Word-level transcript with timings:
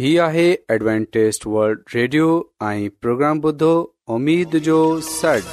هي 0.00 0.10
آهي 0.24 0.42
Adventist 0.72 1.42
World 1.54 1.80
Radio 1.94 2.26
۽ 2.66 2.84
programme 3.04 3.40
بدھو 3.46 3.70
اميد 4.14 4.54
جو 4.68 4.76
سٽ 5.06 5.48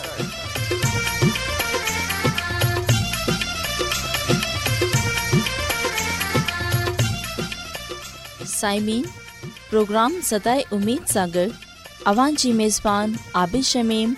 سائمين 8.52 9.02
پروگرام 9.70 10.16
ستاي 10.30 10.62
اميد 10.80 11.12
सागर 11.14 11.48
اوان 12.12 12.36
جي 12.44 12.52
ميزبان 12.62 13.16
عبيش 13.44 13.72
شميم 13.78 14.14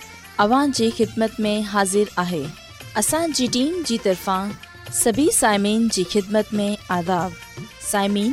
اوان 0.46 0.76
جي 0.80 0.88
خدمت 1.00 1.40
۾ 1.50 1.56
حاضر 1.72 2.12
آهي 2.26 2.42
اسان 3.04 3.34
جي 3.40 3.46
ٽيم 3.58 3.82
جي 3.92 3.98
طرفان 4.06 4.54
سڀي 5.02 5.26
سائمين 5.42 5.88
جي 5.98 6.04
خدمت 6.16 6.54
۾ 6.62 6.68
آداب 6.98 7.66
سائمين 7.90 8.32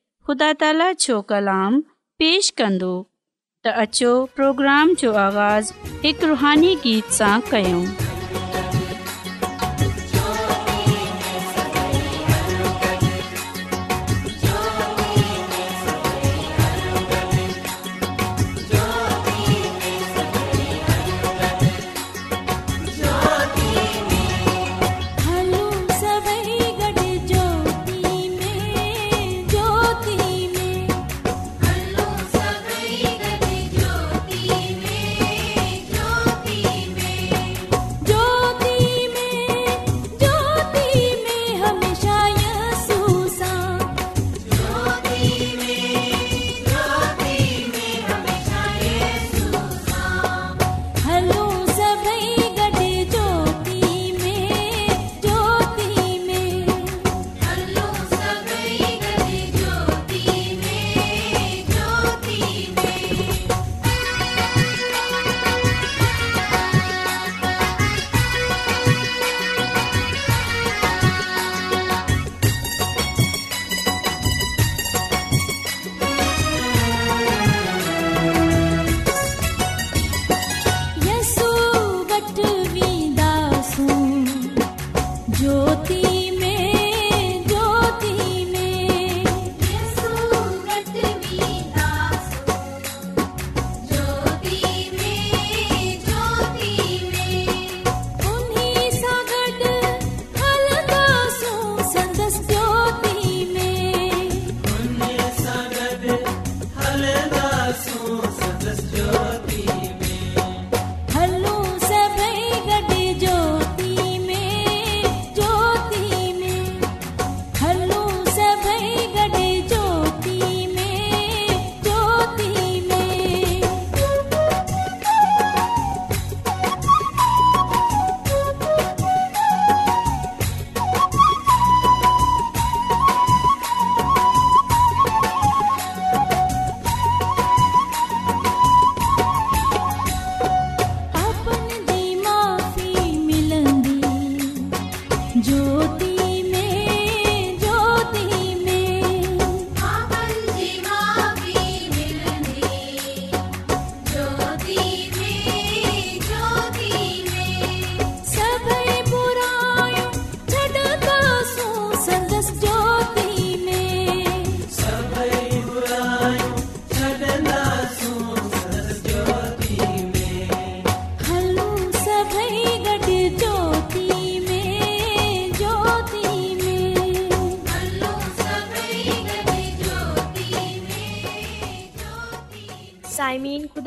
ख़ुदा 0.27 0.51
ताला 0.61 0.91
जो 1.03 1.21
कलाम 1.31 1.79
पेशि 2.21 2.51
कंदो 2.61 2.93
त 3.65 3.73
अचो 3.85 4.13
प्रोग्राम 4.35 4.93
जो 5.03 5.13
आवाज़ु 5.25 5.75
हिकु 6.05 6.33
रुहानी 6.35 6.73
गीत 6.85 7.19
सां 7.21 7.35
कयूं 7.51 7.81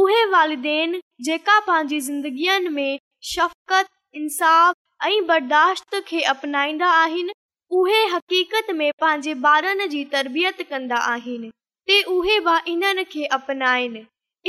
उहेन 0.00 0.92
जेका 1.24 1.58
पंहिंजी 1.66 1.98
ज़िंदगीअ 2.00 2.58
में 2.76 2.98
शफ़क़त 3.30 3.88
इंसाफ़ 4.20 4.76
ऐं 5.08 5.26
बर्दाश्त 5.26 5.94
अपनाईंदा 6.34 6.86
आहिनि 7.02 7.32
उहे 7.80 7.98
हक़ीक़त 8.14 8.70
में 8.78 8.90
पंहिंजे 9.00 9.34
ॿारनि 9.50 9.88
जी 9.94 10.04
तरबियत 10.14 10.62
कंदा 10.70 10.96
आहिनि 11.12 11.50
ते 11.90 12.00
उहे 12.14 12.36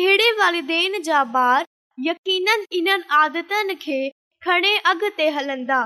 अहिड़े 0.01 0.29
वालदेन 0.39 0.99
जा 1.09 1.19
ॿार 1.39 1.65
यकीन 2.05 2.47
इन्हनि 2.79 3.03
आदतनि 3.17 3.75
खे 3.81 3.97
खणे 4.45 4.75
अॻ 4.93 5.01
हलंदा 5.37 5.81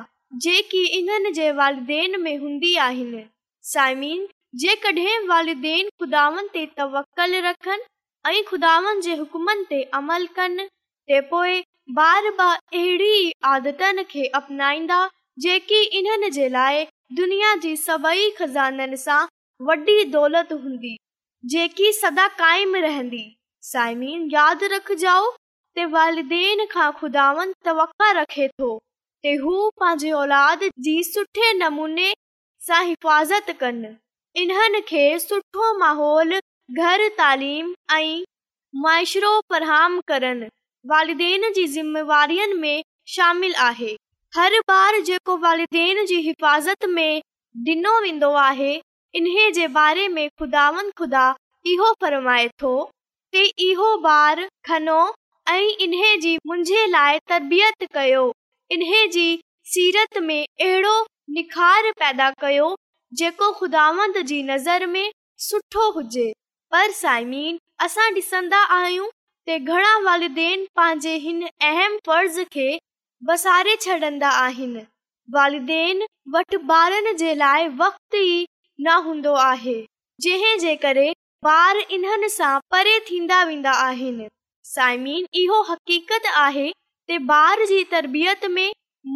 जेकी 0.46 0.86
इन्हनि 1.00 1.32
जे 1.40 1.52
वालदेन 1.62 2.20
में 2.22 2.36
हूंदी 2.44 2.74
आहिनि 2.86 3.24
साइमिन 3.74 4.28
जेकॾहिं 4.66 5.20
वालदेन 5.28 5.90
खुदा 6.00 6.28
रखनि 7.20 7.76
ऐं 8.28 8.44
खुदावन 8.50 9.00
जे 9.02 9.14
हुकमनि 9.16 9.64
ते 9.70 9.82
अमल 9.98 10.26
कनि 10.36 10.64
ते 11.08 11.18
पोएं 11.32 11.62
बार 11.98 12.24
बार 12.40 12.58
अहिड़ींदा 12.80 14.98
जेकी 15.44 15.80
इन्हनि 16.00 16.30
जे 16.38 16.48
लाइ 16.56 16.80
दुनिया 17.20 17.52
जे 17.64 17.74
सभई 17.88 18.26
खज़ाननि 18.40 18.98
सां 19.06 19.22
दौलत 20.16 20.50
हूंदी 20.64 20.94
जेकी 21.54 21.88
सदा 22.02 22.26
क़ाइम 22.42 22.72
रहंदी 22.88 23.24
साइमीन 23.72 24.20
यादि 24.34 24.68
रखजो 24.76 25.26
वालिदेन 25.96 26.60
खां 26.74 26.90
खुदान 27.00 27.48
तवक 27.66 27.92
रखे 28.20 28.48
थो 28.60 28.70
पंहिंजे 29.38 30.10
औलाद 30.26 30.60
जी 30.90 30.98
सुठे 31.14 31.48
नमूने 31.64 32.10
सां 32.68 32.82
हिफ़ाज़त 32.86 33.48
कनि 33.64 33.92
इन्हनि 34.44 34.82
खे 34.94 35.06
सुठो 35.20 35.66
माहौल 35.80 36.30
घर 36.76 37.08
तालीम 37.18 37.68
ऐं 37.96 38.24
मुआरो 38.84 39.30
फरहम 39.52 40.00
करनि 40.08 40.48
वालदेन 40.92 41.52
जी 41.56 41.66
ज़िमेवारियुनि 41.74 42.54
में 42.62 42.82
शामिल 43.16 43.54
आहे 43.66 43.92
हर 44.38 44.56
ॿारु 44.70 45.00
जेको 45.10 45.38
वालदेन 45.46 46.06
जी 46.06 46.16
हिफ़ाज़त 46.26 46.86
में 46.96 47.22
ॾिनो 47.70 47.94
वेंदो 48.04 48.30
आहे 48.44 48.74
इन्हे 49.20 49.50
जे 49.58 49.68
बारे 49.78 50.08
में 50.16 50.28
खुदावंद 50.40 50.92
خدا 51.00 51.28
इहो 51.72 51.92
फ़रमाए 52.02 52.48
थो 52.62 52.74
कि 53.36 53.52
इहो 53.70 53.96
بار 54.06 54.42
खनो 54.70 55.00
ऐं 55.50 55.78
इन्हे 55.86 56.18
जी 56.22 56.36
मुंहिंजे 56.48 56.86
लाइ 56.88 57.20
तरबियत 57.30 57.88
कयो 57.94 58.26
इन्हे 58.72 59.06
जी 59.16 59.40
सीरत 59.76 60.18
में 60.28 60.44
अहिड़ो 60.44 61.00
निखारु 61.32 61.92
पैदा 62.04 62.30
कयो 62.44 62.76
जेको 63.24 63.52
خداوند 63.60 64.18
जी 64.22 64.42
نظر 64.54 64.86
में 64.86 65.12
सुठो 65.48 65.92
हुजे 65.92 66.34
पर 66.72 66.92
साइमीन 66.92 67.58
असां 67.86 68.12
ॾिसंदा 68.16 68.58
आहियूं 68.78 69.08
त 69.48 69.58
घणा 69.58 69.92
वालिदेन 70.06 70.66
पंहिंजे 70.78 71.14
हिन 71.26 71.42
अहम 71.72 71.96
फर्ज़ 72.08 72.40
खे 72.56 72.68
वसारे 73.30 73.76
छॾंदा 73.86 74.30
आहिनि 74.48 74.82
वालिदेन 75.36 76.04
वटि 76.34 76.58
ॿारनि 76.78 77.14
जे 77.22 77.34
लाइ 77.44 77.68
वक़्तु 77.84 78.18
ई 78.24 78.40
न 78.86 78.98
हूंदो 79.06 79.34
आहे 79.44 79.78
जे 80.26 80.76
करे 80.88 81.08
ॿार 81.46 81.78
इन्हनि 81.98 82.30
सां 82.36 82.54
परे 82.72 83.00
थींदा 83.10 83.44
वेंदा 83.52 83.72
आहिनि 83.88 84.28
साइमिन 84.74 85.26
इहो 85.44 85.62
हक़ीक़त 85.72 86.30
आहे 86.48 86.68
त 87.10 87.22
ॿार 87.38 87.66
जी 87.72 87.84
तरबियत 87.96 88.46
में 88.58 88.70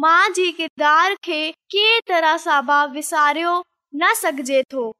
माउ 0.04 0.32
जी 0.40 0.50
किरदार 0.60 1.14
खे 1.28 1.42
कंहिं 1.74 2.00
तरह 2.12 2.36
सां 2.48 2.60
विसारियो 2.96 3.54
न 4.02 4.12
सघिजे 4.22 4.62
थो 4.74 4.92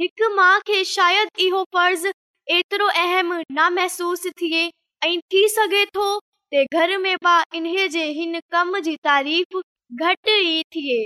हिकु 0.00 0.28
माउ 0.34 0.58
खे 0.66 0.82
शायदि 0.90 1.44
इहो 1.46 1.62
फर्ज़ु 1.76 2.10
एतिरो 2.56 2.84
अहम 3.00 3.32
न 3.56 3.68
महसूस 3.72 4.22
थिए 4.40 4.60
ऐं 5.04 5.18
थी 5.32 5.42
सघे 5.54 5.84
थो 5.96 6.04
इन्हे 7.56 7.88
जे 7.96 8.04
हिन 8.18 8.38
कम 8.52 8.78
जी 8.86 8.94
तारीफ़ 9.08 9.58
घटि 10.06 10.36
ई 10.54 10.62
थिए 10.74 10.98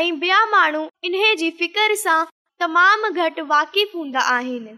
ऐं 0.00 0.10
ॿिया 0.22 0.40
माण्हू 0.56 0.86
इन्हे 1.04 1.34
जी 1.42 1.50
फिक्र 1.60 1.94
सां 2.04 2.16
तमामु 2.64 3.10
घटि 3.24 3.42
वाक़िफ़ु 3.52 3.98
हूंदा 3.98 4.20
आहिनि 4.38 4.74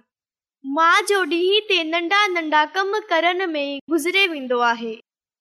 माउ 0.80 1.06
जो 1.12 1.22
ॾींहं 1.36 1.62
ते 1.70 1.82
नंढा 1.94 2.26
नंढा 2.34 2.64
कम 2.74 2.98
करण 3.14 3.46
में 3.54 3.78
गुज़िरे 3.90 4.26
वेंदो 4.36 4.58
आहे 4.72 4.94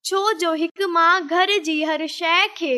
छो 0.10 0.32
जो 0.46 0.54
हिकु 0.64 0.88
माउ 1.00 1.20
घर 1.34 1.58
जी 1.64 1.82
हर 1.92 2.08
शइ 2.22 2.48
खे 2.64 2.74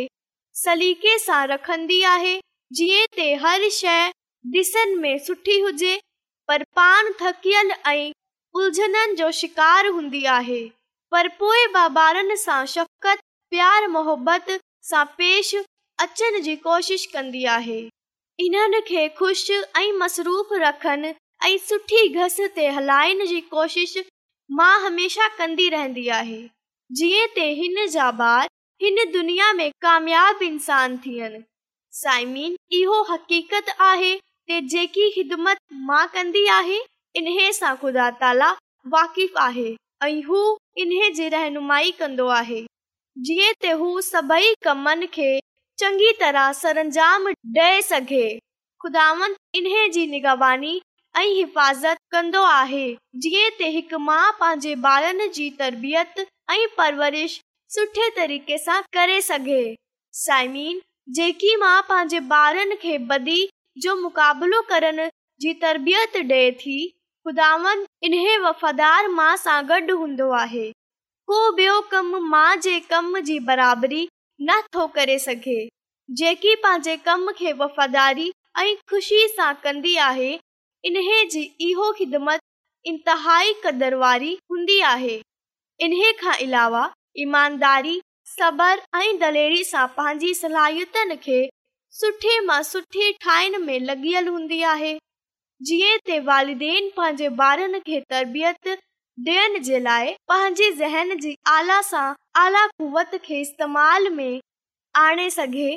सलीके 0.65 1.17
सां 1.29 1.45
रखंदी 1.57 2.01
आहे 2.17 2.35
जीअं 2.77 3.05
ते 3.15 3.33
हर 3.47 3.69
शइ 3.83 4.11
सुठी 4.45 5.59
हुजे 5.59 5.95
पर 6.47 6.63
पाण 6.75 7.11
थकियल 7.21 7.71
ऐं 7.87 8.11
उलझननि 8.55 9.15
जो 9.15 9.29
शिकार 9.37 9.87
हूंदी 9.87 10.23
आहे 10.35 10.63
पर 11.11 11.27
पोइ 11.39 11.65
ॿारनि 11.81 12.35
सां 12.37 12.65
शफ़क़त 12.65 13.19
प्यार 13.49 13.87
मोहबत 13.87 14.49
सां 14.89 15.03
पेश 15.17 15.55
अचण 16.03 16.39
जी 16.43 16.55
कोशिश 16.65 17.05
कंदी 17.13 17.43
आहे 17.55 17.79
इन्हनि 18.43 18.81
खे 18.87 19.07
ख़ुशि 19.17 19.61
ऐं 19.77 19.91
मसरूफ़ 19.97 20.53
रखनि 20.61 21.13
ऐं 21.45 21.57
सुठी 21.67 22.07
घस 22.23 22.37
ते 22.55 22.67
हलाइण 22.77 23.25
जी 23.27 23.39
कोशिश 23.55 23.97
मां 24.59 24.73
हमेशह 24.85 25.27
कंदी 25.37 25.67
रहंदी 25.75 26.07
आहियां 26.19 26.47
जीअं 26.99 27.27
त 27.37 27.47
हिन 27.61 27.85
जा 27.95 28.09
ॿार 28.27 28.47
हिन 28.81 29.01
दुनिया 29.11 29.51
में 29.59 29.69
कामयाब 29.87 30.41
इंसान 30.51 30.97
थियनि 31.05 31.41
साइमीन 32.01 32.55
इहो 32.81 33.01
हक़ीक़त 33.13 33.75
आहे 33.89 34.13
हिफ़ाज़त 34.49 34.87
कंदो 35.05 35.79
आहे 52.43 52.87
जीअं 53.23 53.51
पंहिंजे 53.59 54.73
ॿारनि 54.89 55.27
जी 55.33 55.49
तरबियत 55.59 56.25
ऐं 56.51 56.67
परवरिश 56.77 57.39
सुठे 57.73 58.09
तरीक़े 58.15 58.57
सां 58.57 58.81
करे 58.95 59.21
सघे 59.21 59.61
साइमीन 60.25 60.81
जेकी 61.19 61.55
मां 61.61 61.81
पंहिंजे 61.89 62.19
ॿारनि 62.39 62.75
खे 62.81 62.97
मुक़ाबलो 63.77 64.59
करण 64.69 64.97
जी 65.41 65.51
तबियत 65.63 66.13
डि॒ 66.27 66.43
थी 66.59 66.75
ख़ुदा 67.27 67.47
वफ़ादार 68.47 69.01
मां 69.19 69.33
सां 69.43 69.55
गॾु 69.71 69.95
हूंदो 70.01 70.27
आहे 70.39 70.65
को 71.31 71.37
बि॒यो 71.59 73.05
नथो 74.49 74.83
करे 74.97 75.15
सघे 75.25 75.55
जेकी 76.21 76.51
पंहिंजे 76.65 76.95
कम 77.07 77.21
खे 77.39 77.51
वफ़ादारी 77.63 78.25
ऐं 78.59 78.75
ख़ुशी 78.89 79.19
सां 79.35 79.51
कंदी 79.63 79.95
आहे 80.09 80.31
इन्हे 80.89 81.19
जी 81.33 81.41
इहो 81.69 81.87
ख़िदमत 81.99 82.39
इंतिहाई 82.93 83.49
क़दर 83.63 83.93
वारी 84.05 84.33
हूंदी 84.51 84.77
आहे 84.93 85.17
इन्हे 85.87 86.07
खां 86.23 86.33
अलावा 86.45 86.83
ईमानदारी 87.25 87.95
सबर 88.37 88.75
ऐं 89.01 89.11
दलेरी 89.19 89.61
सां 89.73 89.87
पंहिंजी 89.97 90.31
सलाहियत 90.45 90.95
खे 91.23 91.39
लॻि॒यल 92.01 94.27
हूंदी 94.27 94.61
आहे 94.69 94.93
जीअं 95.65 95.97
ते 96.07 96.19
वालदेन 96.27 96.89
पंहिंजे 96.95 97.27
ॿारनि 97.39 97.79
खे 97.87 97.99
तरबियत 98.09 98.67
ॾियण 98.69 99.59
जे 99.67 99.79
लाइ 99.79 100.13
पंहिंजी 100.27 100.71
ज़हन 100.79 101.15
जी 101.23 101.33
आला 101.57 101.79
सां 101.91 102.05
आला 102.43 102.65
कुवत 102.81 103.11
खे 103.23 103.39
इस्तेमाल 103.41 104.03
में 104.17 104.33
आणे 105.03 105.27
सघे 105.37 105.69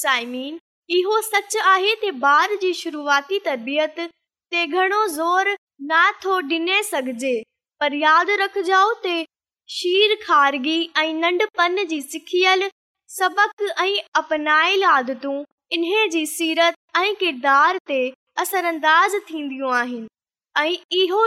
साइमीन 0.00 0.54
इहो 0.98 1.16
सच 1.30 1.52
आहे 1.72 1.92
त 2.02 2.04
ॿार 2.32 2.48
जी 2.62 2.72
शुरूआती 2.82 3.36
तरबियत 3.44 3.96
ते 4.00 4.60
घणो 4.66 5.02
ज़ोर 5.18 5.44
न 5.90 5.92
थो 6.24 6.34
डि॒ने 6.50 6.78
सघिजे 6.90 7.36
पर 7.80 7.90
यादि 8.02 8.34
रखजो 8.44 8.82
ते 9.06 9.16
शिर 9.78 10.10
खारगी 10.26 10.80
ऐं 11.02 11.12
नंढपण 11.24 11.72
जी 11.94 12.00
सिखियल 12.14 12.60
सबक़दतूं 13.14 15.34
इन 15.76 15.82
जी 16.10 16.24
सीरत 16.26 16.74
ऐं 16.96 17.14
किरदार 17.20 17.78
ते 17.88 17.96
असर 18.42 18.64
अंदाज़ 18.64 19.12
थींदियूं 19.30 19.72
आहिनि 19.76 20.08
ऐं 20.60 20.76
इहो 21.00 21.22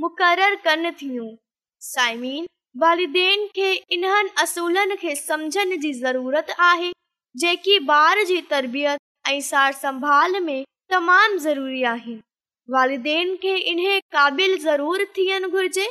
मुक़रर 0.00 0.54
कनि 0.66 0.90
थियूं 1.00 1.28
वालदूलनि 2.82 4.96
खे 5.02 5.14
समझण 5.16 5.70
जी 5.80 5.92
ज़रूरत 6.00 6.46
आहे 6.68 6.90
जेकी 7.44 7.76
ॿार 7.90 8.16
जी 8.32 8.40
तरबियत 8.50 9.00
ऐं 9.28 9.40
सार 9.50 9.72
संभाल 9.82 10.32
में 10.46 10.60
तमामु 10.92 11.36
ज़रूरी 11.48 11.82
आहे 11.92 12.16
वारदेन 12.76 13.28
खे 13.44 13.54
इन 13.72 13.78
क़ाबिल 14.16 14.52
ज़रूर 14.64 14.98
थियण 15.18 15.42
घुरिजे 15.50 15.86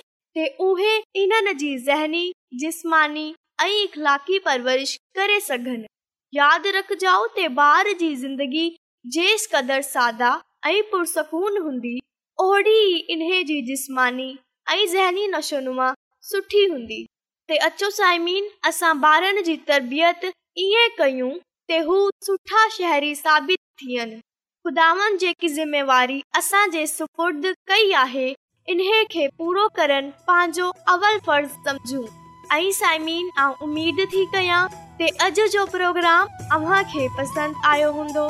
जिस्मानी 2.61 3.27
ऐं 3.61 3.69
इख़लाकी 3.83 4.39
परवरिश 4.45 4.95
करे 5.17 5.39
सघनि 5.39 5.85
यादि 6.33 6.71
रखजाओ 6.71 7.25
ते 7.35 7.45
ॿार 7.61 7.91
जी 7.99 8.15
ज़िंदगी 8.21 8.69
जेस 9.13 9.47
कदुरु 9.53 9.81
सादा 9.87 10.31
ऐं 10.67 10.81
पुरसकून 10.91 11.57
हूंदी 11.61 11.99
ओड़ी 12.41 12.85
इन्हे 13.13 13.41
जी 13.49 13.61
जिस्मानी 13.67 14.35
ऐं 14.71 14.85
ज़हनी 14.91 15.27
नशो 15.33 15.59
नुमा 15.65 15.93
सुठी 16.29 16.65
हूंदी 16.71 17.05
ते 17.47 17.55
अचो 17.69 17.89
साइमीन 17.99 18.49
असां 18.67 18.93
ॿारनि 19.05 19.41
जी 19.47 19.55
तरबियत 19.69 20.25
ईअं 20.65 20.95
कयूं 20.97 21.31
त 21.69 21.79
हू 21.89 21.99
सुठा 22.29 22.67
शहरी 22.77 23.13
साबित 23.21 23.59
थियनि 23.81 24.19
ख़ुदा 24.65 24.93
जेकी 25.25 25.47
ज़िम्मेवारी 25.59 26.21
असांजे 26.37 26.85
कई 27.21 27.91
आहे 28.05 28.27
इन्हे 28.71 29.03
खे 29.11 29.27
पूरो 29.37 29.67
करनि 29.77 30.11
पंहिंजो 30.27 30.71
अवल 30.95 31.17
फर्ज़ 31.27 31.51
समझूं 31.67 32.05
ऐं 32.53 32.71
साइमीन 32.71 33.29
आऊं 33.41 33.53
उमेद 33.65 33.99
थी 34.13 34.23
कयां 34.33 34.61
त 35.01 35.07
अॼु 35.27 35.45
जो 35.53 35.65
प्रोग्राम 35.75 36.49
अव्हां 36.57 36.81
खे 36.93 37.07
पसंदि 37.17 37.61
आयो 37.71 37.91
हूंदो 37.97 38.25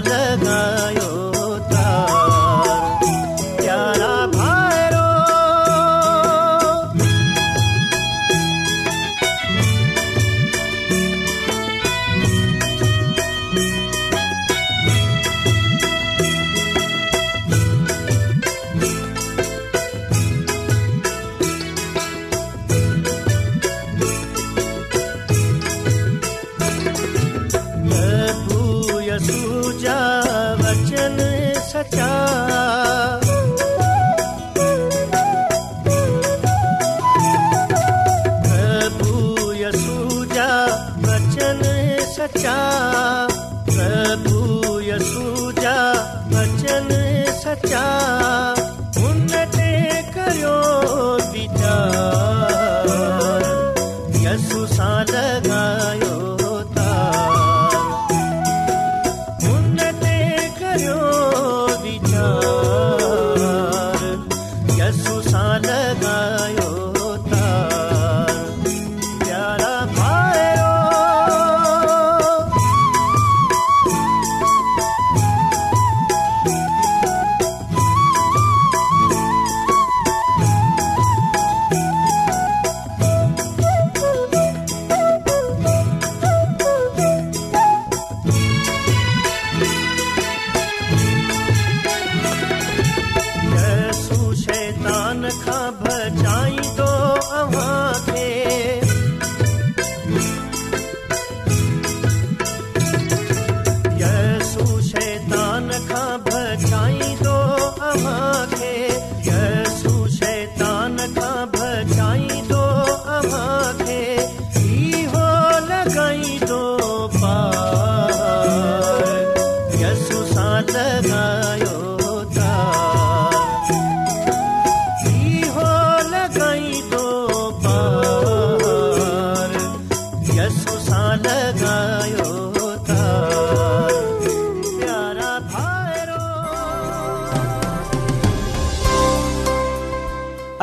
लगा 0.00 1.03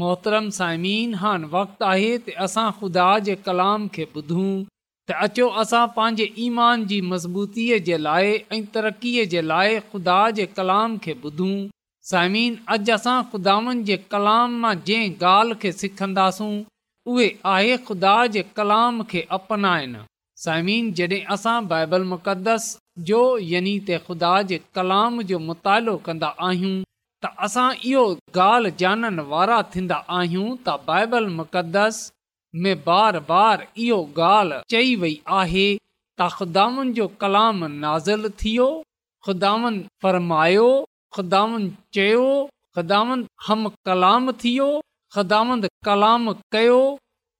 मोहतरम 0.00 0.48
साइमिन 0.56 1.14
हान 1.22 1.42
वक़्तु 1.54 1.84
आहे 1.86 2.10
त 2.18 2.34
असां 2.44 2.68
ख़ुदा 2.76 3.06
जे 3.24 3.32
कलाम 3.48 3.82
खे 3.96 4.04
ॿुधूं 4.18 4.50
त 5.10 5.16
अचो 5.26 5.48
असां 5.62 5.80
पंहिंजे 5.96 6.26
ईमान 6.44 6.84
जी 6.92 7.00
मज़बूतीअ 7.08 7.78
जे 7.88 7.98
लाइ 8.04 8.30
ऐं 8.34 8.70
तरक़ीअ 8.76 9.26
जे 9.34 9.42
लाइ 9.48 9.76
ख़ुदा 9.90 10.14
जे 10.38 10.46
कलाम 10.60 10.94
खे 11.06 11.14
ॿुधूं 11.26 11.52
साइमिन 12.12 12.56
अॼु 12.76 12.94
असां 12.96 13.16
ख़ुदानि 13.34 13.76
जे 13.90 13.98
कलाम 14.14 14.54
मां 14.64 14.72
जंहिं 14.88 15.10
ॻाल्हि 15.32 15.58
खे 15.66 15.72
सिखंदासूं 15.82 16.52
उहे 17.16 17.26
आहे 17.56 17.76
ख़ुदा 17.90 18.14
जे 18.38 18.44
कलाम 18.60 19.02
खे 19.12 19.26
अपनाइनि 19.40 20.02
साइमिन 20.46 20.88
जॾहिं 21.02 21.20
असां 21.36 21.58
बाइबल 21.74 22.08
मुक़दस 22.14 22.70
जो 23.12 23.20
यानी 23.50 23.76
त 23.76 24.00
ख़ुदा 24.08 24.32
जे 24.54 24.60
कलाम 24.80 25.20
जो 25.34 25.42
मुतालो 25.50 25.96
कंदा 26.08 26.32
आहियूं 26.48 26.74
त 27.24 27.28
असां 27.46 27.70
इहो 27.88 28.04
ॻाल्हि 28.44 28.70
जाननि 28.80 29.24
वारा 29.32 29.58
थींदा 29.72 29.98
आहियूं 30.18 30.46
त 30.66 30.74
बाइबल 30.86 31.26
मुक़दस 31.40 31.96
में 32.62 32.76
बार 32.86 33.18
बार 33.28 33.64
इहो 33.84 33.98
ॻाल्हि 34.28 34.58
चई 34.72 34.94
वई 35.02 35.12
आहे 35.40 35.66
त 36.20 36.28
ख़ुदानि 36.38 36.92
जो 36.96 37.06
कलाम 37.20 37.62
नाज़िल 37.84 38.30
थियो 38.42 38.66
ख़ुदांद 39.26 39.78
फ़रमायो 40.02 40.68
ख़ुदान 41.16 41.68
चयो 41.98 42.26
हम 43.46 43.62
कलाम 43.90 44.32
थियो 44.42 44.66
ख़ुदांद 45.14 45.70
कलाम 45.90 46.28
कयो 46.56 46.80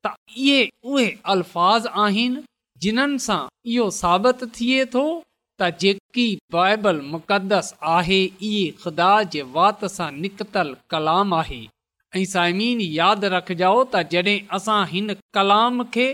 त 0.05 0.15
इहे 0.45 0.63
उहे 0.93 1.11
अल्फाज़ 1.37 1.93
आहिनि 2.07 2.43
जिन्हनि 2.87 3.23
सां 3.29 3.43
इहो 3.75 3.91
साबित 4.01 4.47
थिए 4.61 4.85
थो 4.95 5.05
त 5.61 5.69
जेकी 5.81 6.25
बाइबल 6.53 7.01
मुक़द्दस 7.13 7.75
आहे 7.97 8.21
इहे 8.25 8.63
ख़ुदा 8.83 9.09
जे 9.33 9.43
वात 9.57 9.85
सां 9.95 10.11
निकतल 10.23 10.71
कलाम 10.95 11.35
आहे 11.41 11.61
ऐं 12.17 12.25
साइमीन 12.35 12.81
यादि 12.81 13.29
جاؤ 13.63 13.81
त 13.93 14.03
जॾहिं 14.13 14.39
असां 14.59 14.81
हिन 14.93 15.15
कलाम 15.39 15.85
खे 15.97 16.07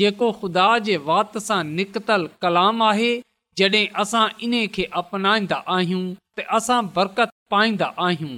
जेको 0.00 0.30
ख़ुदा 0.40 0.66
जे 0.88 0.96
वात 1.08 1.38
सां 1.48 1.62
निकतल 1.72 2.28
कलाम 2.46 2.82
आहे 2.90 3.10
जॾहिं 3.60 3.84
असां 4.04 4.24
इन 4.46 4.56
खे 4.74 4.86
अपनाईंदा 5.02 5.60
आहियूं 5.76 6.04
त 6.38 6.46
असां 6.58 6.80
बरकतु 6.98 7.36
पाईंदा 7.54 7.88
आहियूं 8.08 8.34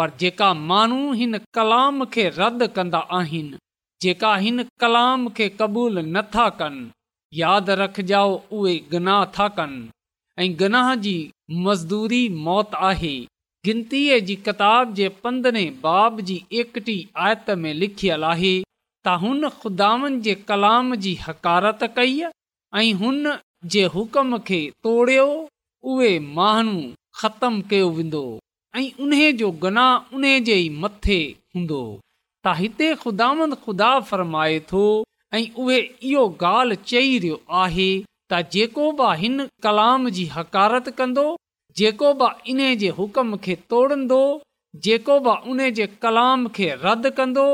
पर 0.00 0.12
जेका 0.22 0.50
माण्हू 0.72 1.00
हिन 1.22 1.38
कलाम 1.58 2.04
खे 2.14 2.28
रद्द 2.40 2.68
कंदा 2.78 3.00
आहिनि 3.20 3.60
जेका 4.06 4.34
हिन 4.44 4.64
कलाम 4.84 5.28
खे 5.38 5.48
क़बूल 5.60 6.04
नथा 6.16 6.46
कनि 6.62 6.86
यादि 7.40 7.74
रखजाओ 7.82 8.30
उहे 8.56 8.74
गनाह 8.90 9.24
था 9.38 9.46
कनि 9.58 9.78
ऐं 10.42 10.48
गनाह 10.60 10.90
जी 11.04 11.14
मज़दूरी 11.66 12.20
मौत 12.48 12.70
आहे 12.90 13.14
गिनतीअ 13.68 14.18
जी 14.28 14.34
किताब 14.48 14.92
जे 14.98 15.08
पंदरे 15.24 15.64
बाब 15.86 16.20
जी 16.28 16.36
एकटी 16.62 16.96
आयत 17.26 17.50
में 17.62 17.72
लिखियलु 17.82 18.26
आहे 18.32 18.52
त 18.62 19.16
हुन 19.22 19.48
ख़ुदान 19.62 20.20
जे 20.26 20.34
कलाम 20.50 20.94
जी 21.06 21.14
हकारत 21.24 21.82
कई 21.98 22.14
ऐं 22.82 22.90
हुन 23.02 23.20
जे 23.76 23.82
हुकम 23.96 24.38
खे 24.50 24.60
तोड़ियो 24.88 25.26
उहे 25.94 26.12
महानू 26.38 26.78
ख़तम 27.22 27.60
कयो 27.72 27.88
वेंदो 27.98 28.24
ऐं 28.78 28.86
उन 29.06 29.12
जो 29.42 29.50
गनाह 29.66 30.14
उन्हे 30.20 30.58
मथे 30.84 31.18
हूंदो 31.54 31.82
त 32.44 32.54
हिते 32.60 32.94
ख़ुदान 33.04 33.44
ख़ुदा 33.64 33.90
फरमाए 34.12 34.56
थो 34.70 34.84
ऐं 35.34 35.46
उहे 35.62 35.78
इहो 36.08 36.20
ॻाल्हि 36.46 36.76
चई 36.90 37.14
रहियो 37.22 37.36
आहे 37.62 37.86
त 38.00 38.40
जेको 38.54 38.84
बि 38.98 39.06
हिन 39.22 39.46
कलाम 39.66 40.08
जी 40.18 40.24
हकारत 40.34 40.88
कंदो 41.00 41.24
जेको 41.80 42.10
बि 42.20 42.28
इन्हे 42.52 42.88
हुंदो 42.98 44.20
जेको 44.88 45.16
बि 45.24 45.34
उन 45.54 45.60
जे 45.78 45.86
कलाम 46.04 46.46
खे 46.58 46.68
रद्द 46.84 47.10
कंदो 47.18 47.46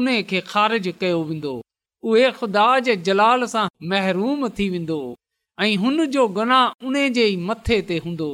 उन 0.00 0.10
खे 0.32 0.40
खारिज 0.50 0.88
कयो 1.04 1.22
वेंदो 1.28 1.54
उहे 2.10 2.30
खुदा 2.40 2.66
जे 2.88 2.96
जलाल 3.10 3.46
सां 3.54 3.64
महरूम 3.94 4.48
थी 4.58 4.68
वेंदो 4.74 4.98
ऐं 5.66 5.72
हुन 5.84 6.06
जो 6.16 6.26
गुनाह 6.40 6.86
उन 6.90 6.98
जे 7.20 7.28
ई 7.28 7.36
मथे 7.52 7.78
ते 7.92 8.00
हूंदो 8.08 8.30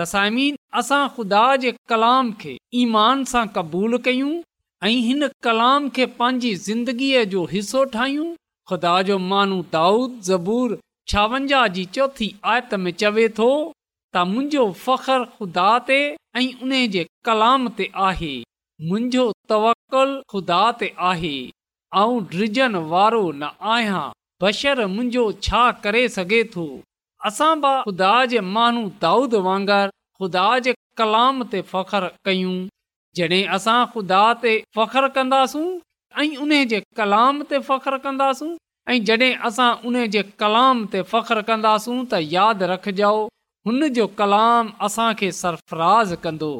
त 0.00 0.58
असां 0.82 1.02
खुदा 1.18 1.44
जे 1.66 1.74
कलाम 1.94 2.34
खे 2.44 2.56
ईमान 2.84 3.24
सां 3.34 3.44
क़बूलु 3.58 4.02
कयूं 4.08 4.34
ऐं 4.84 4.96
हिन 5.04 5.24
कलाम 5.44 5.84
खे 5.96 6.04
पंहिंजी 6.16 6.48
ज़िंदगीअ 6.62 7.20
जो 7.34 7.42
हिसो 7.50 7.82
ठाहियूं 7.92 8.24
ख़ुदा 8.68 8.94
जो 9.10 9.16
दाऊद 9.74 10.16
ज़बूर 10.26 10.72
चोथी 11.12 12.26
आयत 12.54 12.74
में 12.84 12.90
चवे 13.02 13.26
थो 13.38 13.46
त 14.14 14.24
मुंहिंजो 14.32 14.64
फ़ख्रु 14.82 15.24
ख़ुदा 15.38 15.68
ते 15.90 15.96
ऐं 16.36 16.46
मुंहिंजो 18.88 19.24
तवकल 19.52 20.10
ख़ुदा 20.32 20.60
ते 20.82 20.88
आहे 21.12 21.34
ऐं 22.02 22.14
ड्रिजन 22.34 22.74
वारो 22.92 23.22
न 23.32 23.42
आहियां 23.76 24.04
बशर 24.46 24.78
मुंहिंजो 24.90 25.24
छा 25.48 25.62
करे 25.88 26.04
सघे 26.18 26.42
थो 26.56 26.66
असां 27.30 27.52
ख़ुदा 27.70 28.12
जे 28.34 28.44
माण्हू 28.58 28.84
दाऊद 29.08 29.40
वांगरु 29.50 29.94
ख़ुदा 30.22 30.46
जे 30.68 30.76
कलाम 31.02 31.42
ते 31.54 31.64
फ़ख्र 31.74 32.12
कयूं 32.30 32.56
जॾहिं 33.16 33.46
असां 33.56 33.80
ख़ुदा 33.92 34.20
ते 34.44 34.52
फ़ख्रु 34.76 35.08
कंदासूं 35.16 35.64
ऐं 36.22 36.30
उन 36.44 36.52
जे 36.70 36.78
कलाम 37.00 37.36
ते 37.50 37.58
फ़ख्रु 37.68 37.98
कंदासूं 38.06 38.48
ऐं 38.94 38.98
जॾहिं 39.10 39.34
असां 39.48 39.68
उन 39.90 39.98
जे 40.14 40.22
कलाम 40.42 40.80
ते 40.94 41.02
फ़ख्रु 41.12 41.42
कंदासूं 41.50 41.96
त 41.98 42.18
यादि 42.36 42.70
रखिजाऊं 42.72 43.22
हुन 43.68 43.88
जो 43.98 44.06
कलाम 44.22 44.70
असांखे 44.88 45.30
सरफराज़ 45.40 46.14
कंदो 46.24 46.50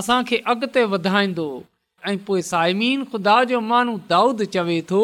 असांखे 0.00 0.38
अॻिते 0.54 0.84
वधाईंदो 0.94 1.46
ऐं 2.10 2.16
पोइ 2.30 2.42
साइमीन 2.48 3.04
ख़ुदा 3.12 3.36
जो 3.52 3.60
माण्हू 3.72 3.96
दाऊद 4.14 4.42
चवे 4.56 4.80
थो 4.90 5.02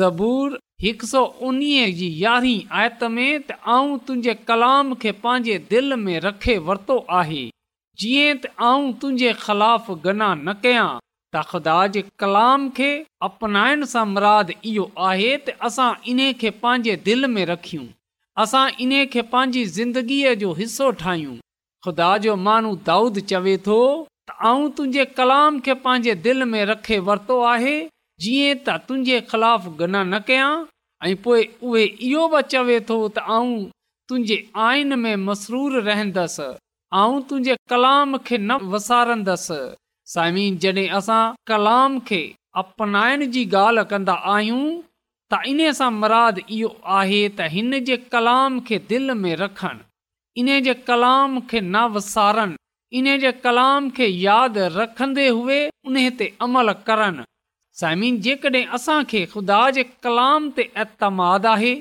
ज़बूर 0.00 0.58
हिकु 0.86 1.06
सौ 1.12 1.22
उणिवीह 1.50 1.94
जी 2.00 2.08
यारहीं 2.24 2.58
आयत 2.80 3.04
में 3.18 3.30
त 3.50 3.60
आऊं 3.76 3.96
तुंहिंजे 4.08 4.34
कलाम 4.50 4.94
खे 5.04 5.12
पंहिंजे 5.24 5.58
दिलि 5.72 5.96
में 6.08 6.14
रखे 6.26 6.58
वरितो 6.70 6.98
आहे 7.22 7.44
जीअं 8.02 8.34
त 8.42 8.48
आउं 8.64 8.90
तुंहिंजे 9.02 9.30
ख़िलाफ़ु 9.44 9.94
गना 10.02 10.26
न 10.40 10.52
कयां 10.64 10.90
त 11.36 11.40
ख़ुदा 11.52 11.76
जे 11.94 12.02
कलाम 12.22 12.66
खे 12.76 12.90
अपनाइण 13.28 13.80
सां 13.92 14.04
मुराद 14.10 14.52
इहो 14.72 14.84
आहे 15.06 15.30
त 15.46 15.54
असां 15.68 15.86
इन 16.12 16.20
खे 16.42 16.52
पंहिंजे 16.66 16.94
दिलि 17.08 17.30
में 17.32 17.42
रखियूं 17.50 17.86
असां 18.44 18.60
इन 18.84 18.92
खे 19.14 19.24
पंहिंजी 19.32 19.64
ज़िंदगीअ 19.78 20.34
जो 20.42 20.50
हिसो 20.60 20.90
ठाहियूं 21.00 21.34
ख़ुदा 21.88 22.10
जो 22.26 22.36
माण्हू 22.44 22.70
दाऊद 22.90 23.18
चवे 23.34 23.56
थो 23.70 23.80
त 23.82 24.38
आउं 24.52 24.70
तुंहिंजे 24.78 25.08
कलाम 25.18 25.58
खे 25.70 25.76
पंहिंजे 25.88 26.16
दिलि 26.28 26.48
में 26.52 26.60
रखे 26.72 27.00
वरितो 27.10 27.40
आहे 27.54 27.74
जीअं 28.26 28.54
त 28.62 28.78
तुंहिंजे 28.92 29.20
गना 29.82 30.04
न 30.12 30.22
कयां 30.30 30.52
ऐं 31.10 31.14
पोइ 31.26 31.48
उहे 31.72 31.86
इहो 32.12 32.28
बि 32.38 32.46
चवे 32.54 32.78
थो 32.94 33.00
त 33.20 33.28
आऊं 33.40 33.60
तुंहिंजे 34.14 34.96
में 35.04 35.28
मसरूर 35.28 35.82
रहंदसि 35.90 36.50
तुंहिंजे 36.94 37.56
कलाम 37.70 38.16
खे 38.26 38.36
न 38.38 38.52
वसारंदसि 38.74 39.56
साइम 40.12 40.36
जॾहिं 40.64 40.86
असां 40.98 41.22
कलाम 41.50 41.98
खे 42.10 42.20
अपनाइण 42.60 43.24
जी 43.34 43.42
ॻाल्हि 43.62 43.84
कंदा 43.90 44.14
आहियूं 44.34 44.62
त 45.32 45.40
इन 45.50 45.60
सां 45.80 45.90
मराद 45.96 46.38
इहो 46.44 46.70
आहे 47.00 47.18
त 47.18 47.50
हिन 47.56 47.78
जे 47.90 47.96
कलाम 48.14 48.56
खे 48.70 48.78
दिलि 48.92 49.16
में 49.24 49.34
रखनि 49.42 49.86
इन 50.44 50.50
जे 50.68 50.74
कलाम 50.88 51.38
खे 51.52 51.60
न 51.66 51.84
वसारनि 51.98 52.56
इन 53.00 53.12
जे 53.26 53.32
कलाम 53.44 53.90
खे 54.00 54.08
यादि 54.22 54.64
रखंदे 54.80 55.28
हुए 55.40 55.60
उन 55.90 56.02
ते 56.22 56.30
अमल 56.48 56.74
करनि 56.90 57.28
साइमिन 57.82 58.20
जेकॾहिं 58.28 58.66
असांखे 58.78 59.24
ख़ुदा 59.34 59.60
जे 59.80 59.84
कलाम 60.06 60.48
ते 60.54 60.68
एतमाद 60.86 61.44
आहे 61.54 61.74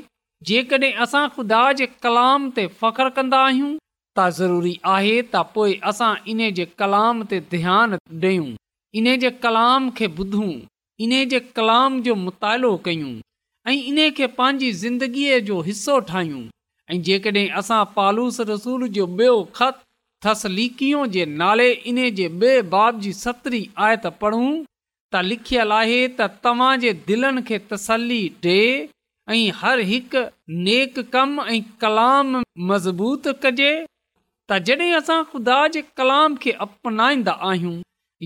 जेकॾहिं 0.52 0.94
असां 1.06 1.28
ख़ुदा 1.38 1.66
जे 1.80 1.86
कलाम 2.08 2.50
ते 2.60 2.66
फ़ख्रु 2.82 3.10
कंदा 3.22 3.40
आहियूं 3.46 3.72
ज़रूरी 4.40 4.76
आहे 4.96 5.16
त 5.22 5.42
पोइ 5.56 5.74
असां 5.92 6.12
इन 6.34 6.42
जे 6.60 6.66
कलाम 6.82 7.24
ते 7.34 7.40
ध्यानु 7.54 7.98
ॾियूं 8.28 8.48
इन 9.02 9.08
जे 9.24 9.30
कलाम 9.46 9.90
खे 10.00 10.08
ॿुधूं 10.20 10.50
इन 11.06 11.12
जे 11.34 11.40
कलाम 11.58 12.02
जो 12.08 12.16
मुतालो 12.26 12.76
कयूं 12.86 13.12
ऐं 13.72 13.76
इन 13.90 14.00
खे 14.18 14.28
पंहिंजी 14.40 14.72
ज़िंदगीअ 14.84 15.40
जो 15.50 15.62
हिसो 15.68 16.00
ठाहियूं 16.12 16.44
ऐं 16.94 17.02
जेकॾहिं 17.10 17.50
असां 17.62 17.84
पालूस 17.98 18.40
रसूल 18.52 18.88
जो 18.98 19.06
ॿियो 19.20 19.36
ख़तुकियूं 19.60 21.06
जे 21.18 21.26
नाले 21.44 21.72
इन 21.94 22.00
जे 22.22 22.28
बाब 22.76 23.00
जी 23.08 23.14
सतरी 23.26 23.64
आयत 23.90 24.08
प 24.24 24.28
लिखियल 25.26 25.72
आहे 25.74 26.00
त 26.16 26.26
तव्हां 26.46 26.72
जे 26.80 26.90
दिलनि 27.10 27.42
खे 27.50 27.58
तसली 27.70 28.18
डे 28.46 28.56
ऐं 29.34 29.46
हर 29.60 29.80
हिकु 29.92 30.22
नेक 30.66 31.00
कम 31.14 31.40
ऐं 31.54 31.62
कलाम 31.84 32.36
मज़बूत 32.72 33.28
कजे 33.46 33.70
त 34.50 34.58
जॾहिं 34.68 34.92
असां 34.98 35.20
ख़ुदा 35.30 35.56
जे 35.76 35.82
कलाम 36.00 36.36
खे 36.44 36.52
अपनाईंदा 36.66 37.32
आहियूं 37.48 37.72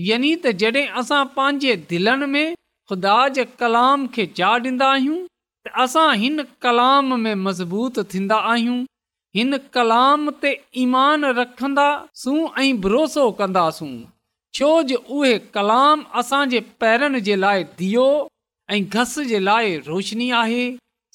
यानी 0.08 0.28
त 0.42 0.52
जॾहिं 0.62 0.86
असां 1.00 1.22
पंहिंजे 1.38 1.72
दिलनि 1.92 2.28
में 2.34 2.52
ख़ुदा 2.90 3.14
जे 3.38 3.44
कलाम 3.62 4.04
खे 4.16 4.26
चाढ़ींदा 4.40 4.90
आहियूं 4.98 5.16
त 5.26 5.72
असां 5.86 6.04
हिन 6.20 6.44
कलाम 6.66 7.10
में 7.24 7.34
मज़बूत 7.46 7.98
थींदा 8.14 8.38
आहियूं 8.52 8.76
हिन 9.38 9.58
कलाम 9.78 10.30
ते 10.44 10.54
ईमान 10.84 11.24
रखंदासूं 11.40 12.38
ऐं 12.62 12.70
भरोसो 12.86 13.26
कंदासूं 13.42 13.90
छो 14.58 14.70
जो 14.92 15.02
उहे 15.18 15.34
कलाम 15.58 16.06
असांजे 16.22 16.60
पैरनि 16.84 17.20
जे 17.30 17.36
लाइ 17.42 17.66
ऐं 18.72 18.82
घस 18.96 19.18
जे 19.34 19.38
लाइ 19.50 19.76
रोशनी 19.90 20.30
आहे 20.44 20.64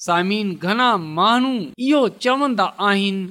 सामिन 0.08 0.54
घणा 0.68 0.90
माण्हू 1.20 1.54
इहो 1.90 2.02
चवंदा 2.24 2.64
आहिनि 2.88 3.26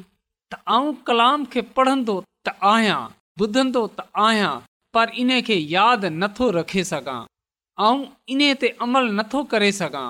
त 0.53 0.57
ऐं 0.77 0.91
कलाम 1.07 1.43
खे 1.53 1.62
पढ़ंदो 1.77 2.15
त 2.45 2.51
आहियां 2.73 2.99
ॿुधंदो 3.45 3.83
त 3.88 4.05
आहियां 4.25 4.51
पर 4.97 5.10
इन 5.23 5.33
खे 5.49 5.57
यादि 5.71 6.12
नथो 6.23 6.49
रखे 6.57 6.83
सघां 6.91 7.19
ऐं 7.88 8.05
इन 8.36 8.43
ते 8.63 8.69
अमल 8.88 9.10
नथो 9.21 9.43
करे 9.55 9.71
सघां 9.79 10.07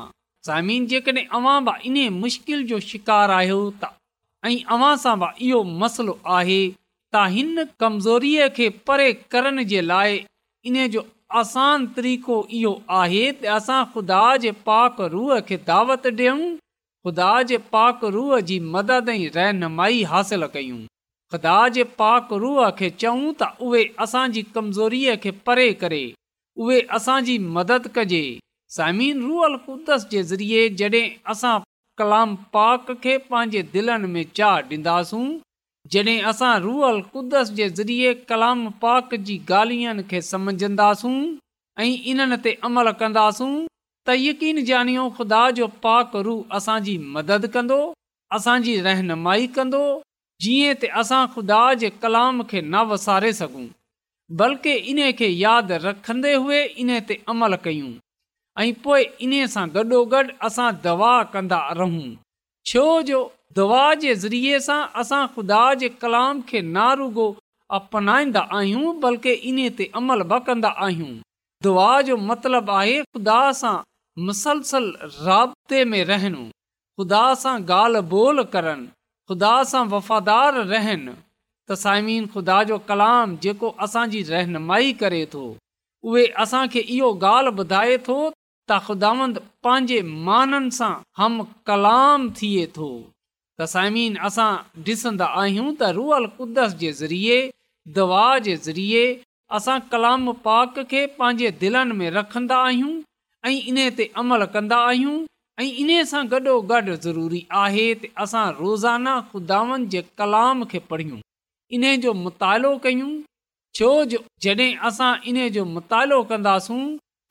जेकॾहिं 0.90 1.74
इन्हे 1.88 2.04
मुश्किल 2.18 2.62
जो 2.74 2.80
शिकार 2.90 3.32
आहियो 3.38 3.58
त 3.82 3.90
ऐं 4.50 4.78
अवां 4.78 4.92
सां 5.06 5.16
बि 5.24 5.32
इहो 5.48 5.64
मसलो 5.84 6.16
आहे 6.40 6.60
त 6.70 7.24
हिन 7.38 7.66
कमज़ोरीअ 7.86 8.48
खे 8.60 8.70
परे 8.92 9.10
करण 9.36 9.64
जे 9.74 9.82
लाइ 9.90 10.22
इन 10.72 10.80
जो 10.98 11.06
आसान 11.42 11.88
तरीक़ो 11.98 12.38
इहो 12.60 12.76
आहे 13.02 13.26
त 13.34 13.52
असां 13.58 13.82
ख़ुदा 13.96 14.22
जे 14.46 14.56
पाक 14.72 15.04
रूह 15.18 15.40
खे 15.52 15.60
दावत 15.72 16.08
ॾे 16.22 16.32
ख़ुदा 17.06 17.32
जे 17.50 17.58
पाक 17.74 18.04
रूह 18.18 18.40
जी 18.50 18.60
मदद 18.76 19.10
ऐं 19.14 19.20
रहनुमाई 19.38 20.02
हासिल 20.14 20.46
कयूं 20.56 20.80
ख़ुदा 21.34 21.58
जे 21.78 21.84
पाक 22.02 22.34
रूह 22.44 22.70
खे 22.80 22.90
चऊं 23.04 23.22
त 23.42 23.50
उहे 23.68 23.84
असांजी 24.06 24.44
कमज़ोरीअ 24.58 25.16
खे 25.26 25.32
परे 25.50 25.68
करे 25.84 26.02
उहे 26.66 26.80
असांजी 27.00 27.38
मदद 27.58 27.90
कजे 27.98 28.22
समीन 28.78 29.22
रूअल 29.28 29.56
कुदस 29.66 30.08
जे 30.14 30.24
ज़रिए 30.32 30.64
जॾहिं 30.82 31.06
असां 31.36 31.54
कलाम 32.02 32.34
पाक 32.56 32.92
खे 33.06 33.18
पंहिंजे 33.30 33.62
दिलनि 33.76 34.10
में 34.16 34.26
चाढ़ 34.40 34.66
ॾींदासूं 34.78 35.26
जॾहिं 35.96 36.20
असां 36.34 36.52
रूअल 36.66 37.00
कुदस 37.14 37.52
जे 37.62 37.70
ज़रिए 37.82 38.14
कलाम 38.34 38.68
पाक 38.86 39.16
जी 39.30 39.38
ॻाल्हियुनि 39.52 40.08
खे 40.12 40.22
समुझंदासूं 40.34 41.16
ऐं 41.86 41.92
इन्हनि 42.14 42.38
ते 42.48 42.52
अमल 42.72 42.92
कंदासूं 43.04 43.52
त 44.08 44.14
यकीन 44.24 44.64
जानियो 44.68 45.06
ख़ुदा 45.16 45.40
जो 45.56 45.66
पाक 45.86 46.14
रू 46.26 46.34
असांजी 46.58 46.98
मदद 47.16 47.46
कंदो 47.54 47.78
असांजी 48.36 48.76
रहनुमाई 48.86 49.48
कंदो 49.58 49.82
जीअं 50.46 50.78
त 50.84 50.92
असां 51.02 51.24
ख़ुदा 51.34 51.58
जे 51.82 51.90
कलाम 52.04 52.44
खे 52.52 52.62
न 52.62 52.84
वसारे 52.92 53.32
सघूं 53.40 53.66
बल्कि 54.42 54.76
इन 54.94 55.02
खे 55.22 55.28
यादि 55.40 55.80
रखंदे 55.88 56.34
हुए 56.46 56.60
इन 56.84 56.92
ते 57.10 57.18
अमल 57.34 57.58
कयूं 57.66 57.90
ऐं 58.66 58.70
पोइ 58.86 59.08
इन 59.28 59.34
सां 59.56 59.66
गॾो 59.78 60.00
गॾु 60.14 60.32
असां 60.50 60.70
दुआ 60.88 61.12
कंदा 61.36 61.60
रहूं 61.82 62.08
छो 62.72 62.86
जो 63.12 63.20
दवा 63.60 63.82
जे 64.06 64.16
ज़रिए 64.24 64.64
सां 64.70 64.80
असां 65.04 65.22
ख़ुदा 65.36 65.60
जे 65.84 65.90
कलाम 66.06 66.42
खे 66.54 66.64
ना 66.78 66.88
रुगो 67.02 67.28
अपनाईंदा 67.82 68.46
आहियूं 68.62 68.96
बल्कि 69.08 69.36
इन 69.52 69.62
ते 69.82 69.90
अमल 70.04 70.28
बि 70.34 70.42
कंदा 70.52 70.74
आहियूं 70.90 71.14
दुआ 71.70 71.92
जो 72.12 72.20
मतिलबु 72.32 72.78
आहे 72.80 72.98
ख़ुदा 73.12 73.40
सां 73.62 73.76
मुसलसल 74.26 74.86
राब्ते 75.26 75.84
में 75.90 76.04
रहनि 76.12 76.46
ख़ुदा 77.00 77.26
सां 77.42 77.56
ॻाल्हि 77.74 78.02
ॿोल 78.20 78.44
करनि 78.54 78.88
ख़ुदा 79.30 79.52
सां 79.72 79.82
वफ़ादार 79.92 80.56
रहनि 80.74 81.12
त 81.14 81.78
साइमीन 81.82 82.26
ख़ुदा 82.36 82.56
जो 82.72 82.78
कलाम 82.88 83.36
जेको 83.46 83.70
असांजी 83.88 84.22
रहनुमाई 84.30 84.94
करे 85.02 85.20
थो 85.34 85.44
उहे 85.58 86.26
असांखे 86.46 86.82
इहो 86.96 87.12
ॻाल्हि 87.32 87.54
ॿुधाए 87.64 87.98
थो 88.08 88.18
त 88.24 88.80
ख़ुदांद 88.88 89.40
पंहिंजे 89.68 90.02
माननि 90.30 90.74
सां 90.80 90.92
हम 91.22 91.44
कलाम 91.72 92.30
थिए 92.42 92.66
थो 92.80 92.90
तसाइमीन 93.62 94.16
असां 94.32 94.50
ॾिसंदा 94.90 95.28
आहियूं 95.44 95.68
त 95.76 95.92
रुअल 96.00 96.26
क़ुदस 96.40 96.74
जे 96.82 96.92
ज़रिए 97.04 97.40
दवा 98.00 98.26
जे 98.50 98.58
ज़रिए 98.70 99.06
असां 99.60 99.78
कलाम 99.94 100.32
पाक 100.50 100.82
खे 100.96 101.06
पंहिंजे 101.22 101.52
दिलनि 101.66 101.98
में 102.04 102.10
रखंदा 102.18 102.58
आहियूं 102.72 102.96
ऐं 103.46 103.58
इन 103.70 103.78
ते 103.98 104.06
अमल 104.18 104.46
कंदा 104.54 104.78
आहियूं 104.88 105.18
ऐं 105.60 105.66
इन 105.82 105.92
सां 106.12 106.24
गॾोगॾु 106.32 106.96
ज़रूरी 107.06 107.42
आहे 107.64 107.86
त 107.96 108.12
असां 108.26 108.46
रोज़ाना 108.62 109.14
ख़ुदानि 109.32 109.86
जे 109.94 110.02
कलाम 110.22 110.64
खे 110.74 110.80
पढ़ियूं 110.92 111.20
इन 111.78 111.86
जो 112.06 112.14
मुतालो 112.24 112.72
कयूं 112.86 113.12
छो 113.80 113.90
जो 114.14 114.20
जॾहिं 114.46 114.70
असां 114.90 115.12
इन 115.32 115.38
जो 115.58 115.66
मुतालो 115.78 116.20
कंदासूं 116.32 116.80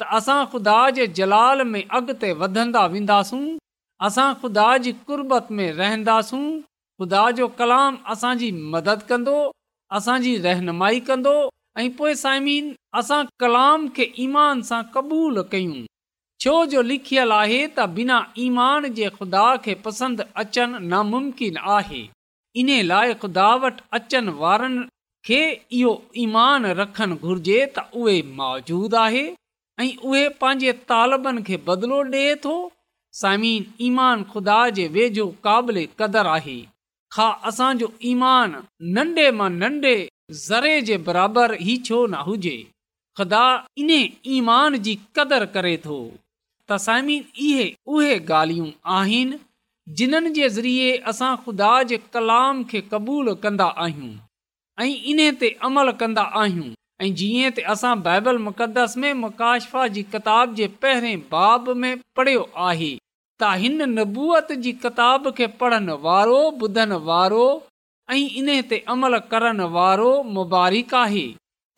त 0.00 0.08
असां 0.20 0.38
ख़ुदा 0.54 0.76
जे 0.98 1.06
जलाल 1.20 1.64
में 1.72 1.82
अॻिते 2.00 2.32
वधंदा 2.44 2.84
वेंदासूं 2.94 3.42
असां 4.08 4.28
ख़ुदा 4.44 4.66
जी 4.86 4.92
कुर्बत 5.10 5.50
में 5.60 5.66
रहंदासूं 5.80 6.42
ख़ुदा 7.00 7.24
जो 7.40 7.48
कलाम 7.60 7.98
असांजी 8.16 8.50
मदद 8.76 9.02
कंदो 9.12 9.36
असांजी 10.00 10.36
रहनुमाई 10.48 11.00
कंदो 11.10 11.36
ऐं 11.80 11.88
पोइ 12.00 12.14
साइमीन 12.24 12.72
असां 13.02 13.22
कलाम 13.44 13.88
खे 14.00 14.10
ईमान 14.28 14.62
सां 14.70 14.82
क़बूलु 14.96 15.42
कयूं 15.54 15.84
छो 16.46 16.54
जो 16.72 16.82
लिखियलु 16.88 17.34
आहे 17.34 17.56
त 17.68 17.84
बिना 17.94 18.16
ईमान 18.40 18.84
जे 18.96 19.06
ख़ुदा 19.14 19.44
खे 19.62 19.72
पसंदि 19.84 20.24
अचनि 20.42 20.80
नामुमकिन 20.90 21.56
आहे 21.76 22.02
इन 22.62 22.68
लाइ 22.90 23.14
ख़ुदा 23.22 23.46
वटि 23.64 23.82
अचनि 23.98 24.34
वारनि 24.42 24.82
खे 25.28 25.40
इहो 25.78 25.94
ईमान 26.24 26.66
रखनि 26.80 27.16
घुर्जे 27.24 27.56
त 27.78 27.82
उहे 28.02 28.14
मौजूदु 28.42 28.98
आहे 29.06 29.22
ऐं 29.84 29.86
उहे 30.10 30.22
पंहिंजे 30.44 30.74
तालबनि 30.92 31.42
खे 31.48 31.58
बदिलो 31.70 31.98
डि॒ 32.12 32.36
थो 32.44 32.52
साइमीन 33.22 33.66
ईमान 33.88 34.22
ख़ुदा 34.34 34.58
जे 34.78 34.84
वेझो 34.98 35.26
क़ाबिले 35.48 35.84
क़दुरु 36.02 36.32
आहे 36.36 36.54
खां 37.16 37.30
असांजो 37.52 37.88
ईमान 38.12 38.54
नंढे 39.00 39.24
मां 39.40 39.48
नंढे 39.56 39.96
ज़रे 40.46 40.76
जे 40.92 41.00
बराबरि 41.10 41.58
ई 41.66 41.76
छो 41.90 41.98
न 42.14 42.22
हुजे 42.30 42.54
ख़ुदा 43.22 43.42
इन 43.86 43.92
ईमान 44.38 44.78
जी 44.88 44.96
क़दुरु 45.20 45.50
करे 45.58 45.74
थो 45.88 45.98
तसाइमी 46.70 47.16
इहे 47.48 47.66
उहेिननि 47.96 50.30
जे 50.38 50.46
ज़रिए 50.56 50.86
असां 51.12 51.30
खुदा 51.44 51.70
जे 51.92 51.98
कलाम 52.14 52.62
खे 52.72 52.80
क़बूल 52.94 53.30
कंदा 53.44 53.66
आहियूं 53.84 54.10
ऐं 54.80 54.88
इन 55.12 55.20
ते 55.42 55.50
अमल 55.68 55.92
कन्दा 56.00 56.24
आहियूं 56.42 56.72
ऐं 57.04 57.10
जीअं 57.20 57.50
त 57.58 57.74
असां 57.74 57.92
बाइबल 58.08 58.40
मुक़द्दस 58.48 58.96
में 59.04 59.12
मक़ाशफा 59.22 59.86
जी 59.96 60.02
किताब 60.16 60.56
जे 60.60 60.68
पहिरें 60.84 61.22
बाब 61.34 61.70
में 61.84 61.88
पढ़ियो 62.20 62.42
आहे 62.70 62.90
त 62.98 63.54
हिन 63.64 63.88
नबूअत 63.94 64.52
जी 64.66 64.72
किताब 64.86 65.32
खे 65.40 65.48
पढ़णु 65.62 65.96
वारो 66.10 66.36
ॿुधण 66.66 66.94
वारो 67.10 67.46
ऐं 68.16 68.22
इन 68.42 68.50
ते 68.72 68.76
अमल 68.96 69.16
करण 69.34 69.60
वारो 69.78 70.10
मुबारिक 70.38 70.92
आहे 71.06 71.24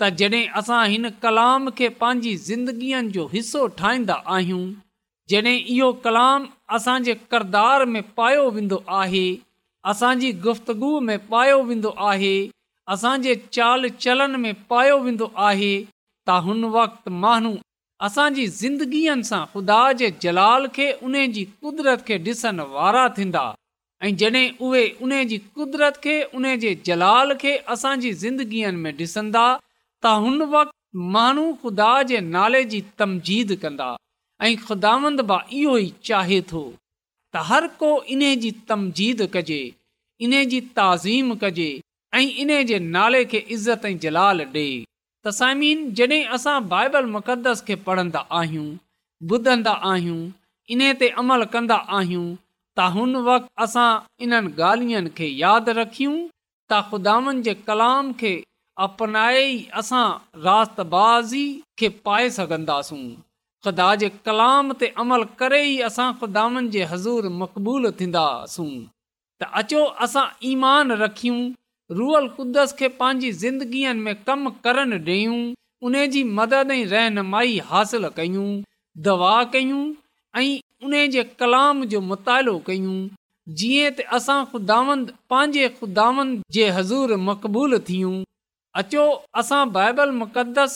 त 0.01 0.09
जॾहिं 0.19 0.45
असां 0.59 0.81
हिन 0.91 1.07
कलाम 1.23 1.65
खे 1.79 1.89
पंहिंजी 2.01 2.35
ज़िंदगीअ 2.49 2.99
जो 3.15 3.23
हिसो 3.33 3.63
ठाहींदा 3.79 4.17
आहियूं 4.35 4.65
जॾहिं 5.33 5.55
इहो 5.77 5.89
कलाम 6.05 6.45
असांजे 6.77 7.15
किरदार 7.33 7.85
में 7.95 8.03
पायो 8.21 8.45
वेंदो 8.59 8.79
आहे 9.01 9.25
असांजी 9.93 10.31
गुफ़्तगुअ 10.47 11.01
में 11.09 11.19
पायो 11.33 11.57
वेंदो 11.71 11.93
आहे 12.11 12.37
असांजे 12.95 13.35
चाल 13.59 13.89
चलन 14.07 14.41
में 14.45 14.53
पायो 14.71 14.99
वेंदो 15.07 15.31
आहे 15.51 15.73
त 16.29 16.39
हुन 16.47 16.65
वक़्तु 16.79 17.11
माण्हू 17.25 17.53
असांजी 18.09 18.47
ज़िंदगीअ 18.63 19.19
सां 19.31 19.43
ख़ुदा 19.55 19.81
जे 20.01 20.13
जलाल 20.27 20.67
खे 20.79 20.89
उन 21.09 21.23
जी 21.39 21.45
कुदरत 21.65 22.07
खे 22.11 22.21
ॾिसण 22.29 22.61
वारा 22.77 23.07
थींदा 23.19 23.45
ऐं 24.07 24.17
जॾहिं 24.23 24.49
उहे 24.69 24.87
उन 25.07 25.19
जी 25.33 25.39
कुदरत 25.59 26.01
खे 26.07 26.17
उन 26.41 26.53
जे 26.67 26.75
जलाल 26.91 27.33
खे 27.45 27.57
असांजी 27.77 28.13
ज़िंदगीअ 28.25 28.77
में 28.85 28.93
ॾिसंदा 29.01 29.47
त 30.05 30.11
हुन 30.23 30.43
माण्हू 31.15 31.47
ख़ुदा 31.63 31.91
जे 32.11 32.19
नाले 32.35 32.61
जी 32.73 32.81
तमजीद 32.99 33.51
कंदा 33.63 33.87
ऐं 34.47 34.55
ख़ुदावंदा 34.67 35.39
इहो 35.61 35.73
ई 35.79 35.89
चाहे 36.09 36.41
थो 36.51 36.61
त 36.73 37.43
हर 37.49 37.67
को 37.81 37.91
इन 38.17 38.23
जी 38.45 38.51
तमजीद 38.69 39.23
कजे 39.37 39.61
इन 40.27 40.35
जी 40.55 40.61
ताज़ीम 40.79 41.35
कजे 41.43 41.69
ऐं 42.19 42.25
इन 42.45 42.55
जे 42.71 42.79
नाले 42.97 43.25
खे 43.33 43.39
इज़त 43.57 43.85
ऐं 43.91 43.95
जलाल 44.05 44.47
ॾिए 44.55 44.67
तसाइमीन 45.27 45.85
जॾहिं 46.01 46.23
असां 46.39 46.57
बाइबल 46.75 47.07
मुक़दस 47.17 47.65
खे 47.71 47.77
पढ़ंदा 47.89 48.25
आहियूं 48.43 48.69
ॿुधंदा 49.37 49.73
आहियूं 49.93 50.21
इन 50.77 50.83
ते 51.03 51.09
अमल 51.25 51.45
कंदा 51.57 51.81
आहियूं 52.01 52.27
त 52.35 52.91
हुन 52.97 53.17
वक़्तु 53.31 53.55
असां 53.67 53.91
इन 54.29 54.39
ॻाल्हियुनि 54.43 55.15
खे 55.21 55.33
यादि 55.47 55.73
रखियूं 55.83 56.17
त 56.27 56.85
ख़ुदावंद 56.91 57.49
जे 57.51 57.55
कलाम 57.71 58.13
खे 58.23 58.33
अपनाए 58.85 59.39
ई 59.45 59.55
असां 59.81 60.03
राताज़ी 60.43 61.41
खे 61.79 61.89
पाए 62.09 62.29
सघंदासूं 62.35 62.99
ख़ुदा 63.67 63.87
जे 64.03 64.09
कलाम 64.29 64.73
ते 64.83 64.91
अमल 65.05 65.25
करे 65.41 65.61
ई 65.63 65.81
असां 65.89 66.07
ख़ुदानि 66.21 66.63
जे 66.75 66.85
हज़ूर 66.91 67.29
मक़बूल 67.39 67.91
थींदा 68.03 68.27
त 68.53 69.49
अचो 69.63 69.81
असां 70.07 70.25
ईमान 70.51 70.95
रखियूं 71.03 71.41
रुअल 72.01 72.29
कुदस 72.37 72.77
खे 72.83 72.93
पंहिंजी 73.01 73.33
ज़िंदगीअ 73.41 73.97
में 74.05 74.13
कमु 74.31 74.55
करनि 74.69 75.01
ॾियूं 75.11 75.41
उन 75.89 75.99
जी 76.15 76.23
मदद 76.39 76.73
ऐं 76.79 76.85
रहनुमाई 76.95 77.59
हासिल 77.73 78.09
कयूं 78.21 78.47
दवा 79.09 79.35
कयूं 79.57 79.83
ऐं 80.45 80.49
उन 80.87 80.97
जे 81.17 81.27
कलाम 81.43 81.85
जो 81.95 82.01
मुतालो 82.15 82.59
कयूं 82.71 82.97
जीअं 83.61 83.93
त 83.99 84.09
असां 84.21 84.41
ख़ुदा 84.57 84.81
पंहिंजे 84.89 85.69
ख़ुदावनि 85.83 86.41
जे 86.59 86.71
हज़ूर 86.81 87.21
मक़बूल 87.29 87.79
थियूं 87.93 88.17
अचो 88.81 89.05
असां 89.43 89.63
बाइबल 89.73 90.11
मुक़दस 90.23 90.75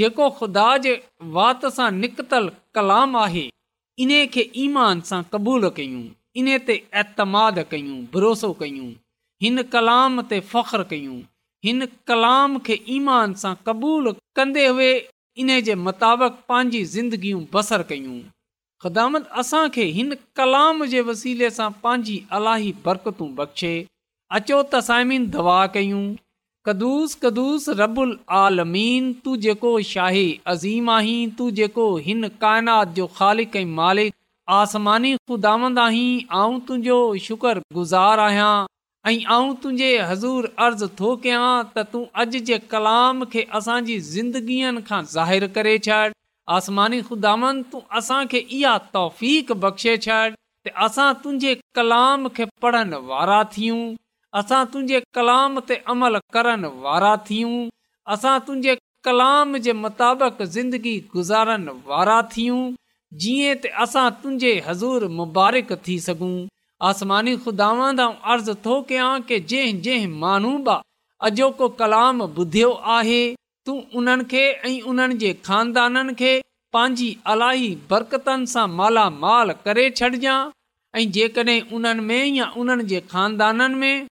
जेको 0.00 0.28
ख़ुदा 0.38 0.68
जे 0.86 0.92
वात 1.36 1.64
सां 1.76 1.88
निकतल 1.96 2.48
कलाम 2.78 3.16
आहे 3.22 3.44
इन 4.04 4.14
खे 4.36 4.44
ईमान 4.66 5.00
सां 5.10 5.20
क़बूलु 5.34 5.70
कयूं 5.76 6.00
इन 6.42 6.48
ते 6.68 6.76
ऐतमादु 7.02 7.64
कयूं 7.74 7.98
भरोसो 8.14 8.52
कयूं 8.62 8.88
हिन 9.46 9.62
कलाम 9.74 10.22
ते 10.32 10.40
फ़ख्रु 10.52 10.84
कयूं 10.92 11.18
हिन 11.68 11.86
कलाम 12.12 12.56
खे 12.70 12.78
ईमान 12.96 13.34
सां 13.42 13.52
क़बूलु 13.68 14.12
कंदे 14.40 14.64
हुए 14.68 14.88
इन 15.42 15.54
जे 15.68 15.74
मुताबिक़ 15.84 16.40
पंहिंजी 16.50 16.82
ज़िंदगियूं 16.96 17.44
बसरु 17.54 17.86
कयूं 17.92 18.16
ख़ुदामद 18.84 19.26
असांखे 19.42 19.84
हिन 19.98 20.14
कलाम 20.40 20.84
जे 20.94 21.00
वसीले 21.12 21.50
सां 21.60 21.70
पंहिंजी 21.86 22.16
अलाही 22.40 22.74
बरकतूं 22.88 23.30
बख़्शे 23.42 23.74
अचो 24.40 24.62
त 24.74 25.24
दवा 25.38 25.58
कयूं 25.78 26.02
कदुस 26.66 27.14
कदुस 27.22 27.64
रबुल 27.78 28.12
आलमीन 28.34 29.08
तू 29.24 29.34
जेको 29.46 29.70
शाही 29.86 30.22
अज़ीम 30.52 30.88
आहीं 30.90 31.24
तू 31.40 31.50
जेको 31.56 31.84
हिन 32.04 32.28
काइनात 32.44 32.94
जो 32.98 33.06
ख़ालिक 33.16 33.56
ऐं 33.56 33.64
मालिकु 33.80 34.14
आसमानी 34.58 35.10
ख़ुदांद 35.16 35.78
आहीं 35.82 36.14
तुंहिंजो 36.68 37.00
शुक्रगुज़ारु 37.24 38.22
आहियां 38.26 39.10
ऐं 39.10 39.24
आऊं 39.36 39.52
तुंहिंजे 39.64 39.90
हज़ूर 40.12 40.48
अर्ज़ु 40.68 40.88
थो 41.00 41.10
कयां 41.26 41.48
त 41.48 41.84
तूं 41.92 42.02
अॼु 42.24 42.42
जे 42.52 42.58
कलाम 42.72 43.20
खे 43.34 43.44
असांजी 43.60 43.96
ज़िंदगीअ 44.08 44.72
खां 44.88 45.00
ज़ाहिरु 45.12 45.50
करे 45.58 45.74
छॾ 45.88 45.98
आसमानी 46.60 47.02
ख़ुदांद 47.10 47.60
तूं 47.74 47.82
असांखे 48.02 48.42
इहा 48.60 48.72
तौफ़ीक़ख़्शे 48.96 49.94
छॾ 50.08 50.22
त 50.38 50.72
असां 50.88 51.10
तुंहिंजे 51.26 51.54
कलाम 51.80 52.26
खे 52.40 52.48
पढ़नि 52.66 53.02
वारा 53.12 53.42
थियूं 53.58 53.82
असां 54.40 54.64
तुंहिंजे 54.70 54.98
कलाम 55.16 55.58
ते 55.68 55.74
अमल 55.92 56.16
करण 56.36 56.64
वारा 56.84 57.10
थियूं 57.26 57.58
असां 58.14 58.36
तुंहिंजे 58.46 58.72
कलाम 59.08 59.56
जे 59.64 59.72
मुताबिक़ 59.82 60.40
ज़िंदगी 60.54 60.94
गुज़ारण 61.12 61.66
वारा 61.90 62.16
थियूं 62.32 62.62
जीअं 63.24 63.52
त 63.62 63.70
असां 63.84 64.06
तुंहिंजे 64.22 64.52
हज़ूर 64.68 65.06
मुबारक 65.18 65.68
थी 65.88 65.94
सघूं 66.06 66.32
आसमानी 66.90 67.34
ख़ुदावंद 67.44 68.00
अर्ज़ु 68.34 68.54
थो 68.66 68.78
कयां 68.90 69.12
की 69.28 69.38
जंहिं 69.52 69.76
जंहिं 69.88 70.08
माण्हू 70.24 70.50
बि 70.68 70.74
अॼोको 71.30 71.68
कलाम 71.82 72.22
ॿुधियो 72.30 72.70
आहे 72.96 73.20
तूं 73.68 73.76
उन्हनि 74.00 74.26
खे 74.34 74.42
ऐं 74.70 74.76
उन्हनि 74.94 75.18
जे 75.24 75.30
ख़ानदाननि 75.50 76.16
खे 76.22 76.32
पंहिंजी 76.78 77.10
अलाई 77.34 77.68
बरकतनि 77.92 78.50
सां 78.54 78.66
मालामाल 78.80 79.54
करे 79.68 79.86
छॾिजांइ 80.02 80.50
ऐं 81.02 81.06
जेकॾहिं 81.18 81.60
उन्हनि 81.78 82.06
में 82.10 82.22
या 82.40 82.48
उन्हनि 82.64 82.88
जे 82.94 83.00
ख़ानदाननि 83.14 83.80
में 83.84 84.10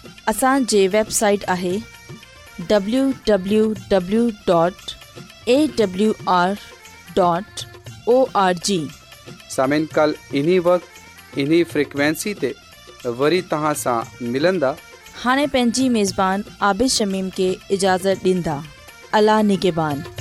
असांजे 0.27 0.87
वेबसाइट 0.93 1.43
आहे 1.47 1.77
वरी 2.69 2.99
हाणे 15.23 15.45
पंहिंजी 15.45 15.87
मेज़बान 15.89 16.41
आबिशमीम 16.61 17.27
खे 17.37 17.53
इजाज़त 17.71 18.23
ॾींदा 18.25 18.59
अलाह 19.17 19.41
निगिबान 19.51 20.20